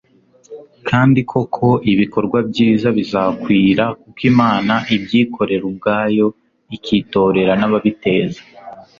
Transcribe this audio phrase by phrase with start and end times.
[0.89, 6.25] kandi koko ibikorwa byiza bizakwira kuko imana ibyikorera ubwayo
[6.75, 8.41] ikitorera n'ababiteza